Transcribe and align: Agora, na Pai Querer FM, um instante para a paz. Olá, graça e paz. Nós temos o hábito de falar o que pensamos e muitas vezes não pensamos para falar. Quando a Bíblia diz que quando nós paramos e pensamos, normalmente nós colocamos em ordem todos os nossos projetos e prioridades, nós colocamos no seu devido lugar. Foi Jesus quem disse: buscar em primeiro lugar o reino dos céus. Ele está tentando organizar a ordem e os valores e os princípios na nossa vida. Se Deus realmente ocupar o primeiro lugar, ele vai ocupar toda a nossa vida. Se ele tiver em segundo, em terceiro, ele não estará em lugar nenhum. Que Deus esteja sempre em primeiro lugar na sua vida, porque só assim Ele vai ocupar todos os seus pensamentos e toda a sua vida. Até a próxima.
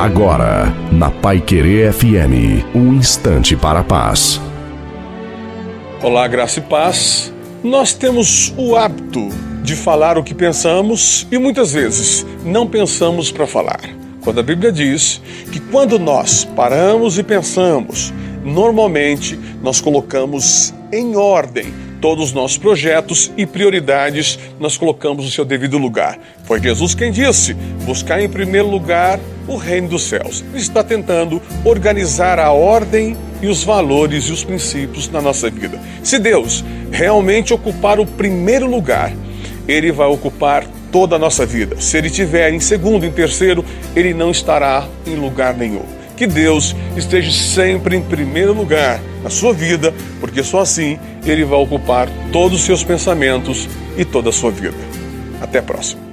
Agora, 0.00 0.74
na 0.90 1.10
Pai 1.10 1.42
Querer 1.42 1.92
FM, 1.92 2.64
um 2.74 2.94
instante 2.94 3.54
para 3.54 3.80
a 3.80 3.84
paz. 3.84 4.40
Olá, 6.02 6.26
graça 6.26 6.58
e 6.58 6.62
paz. 6.62 7.30
Nós 7.62 7.92
temos 7.92 8.50
o 8.56 8.76
hábito 8.76 9.28
de 9.62 9.76
falar 9.76 10.16
o 10.16 10.24
que 10.24 10.32
pensamos 10.32 11.26
e 11.30 11.36
muitas 11.36 11.74
vezes 11.74 12.24
não 12.46 12.66
pensamos 12.66 13.30
para 13.30 13.46
falar. 13.46 13.82
Quando 14.22 14.40
a 14.40 14.42
Bíblia 14.42 14.72
diz 14.72 15.20
que 15.52 15.60
quando 15.60 15.98
nós 15.98 16.46
paramos 16.56 17.18
e 17.18 17.22
pensamos, 17.22 18.10
normalmente 18.42 19.38
nós 19.62 19.82
colocamos 19.82 20.72
em 20.90 21.14
ordem 21.14 21.74
todos 22.00 22.28
os 22.28 22.32
nossos 22.32 22.56
projetos 22.56 23.30
e 23.36 23.44
prioridades, 23.44 24.38
nós 24.58 24.78
colocamos 24.78 25.26
no 25.26 25.30
seu 25.30 25.44
devido 25.44 25.76
lugar. 25.76 26.18
Foi 26.44 26.58
Jesus 26.58 26.94
quem 26.94 27.12
disse: 27.12 27.52
buscar 27.84 28.18
em 28.22 28.30
primeiro 28.30 28.70
lugar 28.70 29.20
o 29.50 29.56
reino 29.56 29.88
dos 29.88 30.04
céus. 30.04 30.44
Ele 30.52 30.62
está 30.62 30.82
tentando 30.82 31.42
organizar 31.64 32.38
a 32.38 32.52
ordem 32.52 33.16
e 33.42 33.48
os 33.48 33.64
valores 33.64 34.24
e 34.24 34.32
os 34.32 34.44
princípios 34.44 35.10
na 35.10 35.20
nossa 35.20 35.50
vida. 35.50 35.78
Se 36.02 36.18
Deus 36.18 36.64
realmente 36.92 37.52
ocupar 37.52 37.98
o 37.98 38.06
primeiro 38.06 38.66
lugar, 38.66 39.12
ele 39.66 39.90
vai 39.90 40.06
ocupar 40.06 40.64
toda 40.92 41.16
a 41.16 41.18
nossa 41.18 41.44
vida. 41.44 41.80
Se 41.80 41.96
ele 41.96 42.10
tiver 42.10 42.52
em 42.52 42.60
segundo, 42.60 43.04
em 43.04 43.10
terceiro, 43.10 43.64
ele 43.96 44.14
não 44.14 44.30
estará 44.30 44.86
em 45.04 45.16
lugar 45.16 45.54
nenhum. 45.54 45.84
Que 46.16 46.26
Deus 46.26 46.76
esteja 46.96 47.32
sempre 47.32 47.96
em 47.96 48.02
primeiro 48.02 48.52
lugar 48.52 49.00
na 49.22 49.30
sua 49.30 49.52
vida, 49.52 49.94
porque 50.20 50.42
só 50.42 50.60
assim 50.60 50.98
Ele 51.24 51.44
vai 51.44 51.58
ocupar 51.58 52.10
todos 52.30 52.60
os 52.60 52.66
seus 52.66 52.84
pensamentos 52.84 53.66
e 53.96 54.04
toda 54.04 54.28
a 54.28 54.32
sua 54.32 54.50
vida. 54.50 54.76
Até 55.40 55.60
a 55.60 55.62
próxima. 55.62 56.09